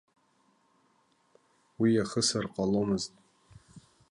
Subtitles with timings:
[1.79, 3.13] Уи иахысыр ҟаломызт.